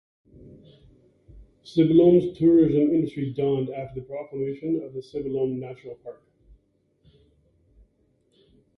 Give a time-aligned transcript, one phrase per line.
[1.63, 6.23] Sibalom's tourism industry dawned after the proclamation of the Sibalom Natural Park.